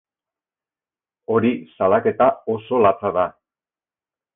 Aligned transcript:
Hori 1.35 1.53
salaketa 1.75 2.33
oso 2.57 2.85
latza 2.89 3.17
da. 3.23 3.31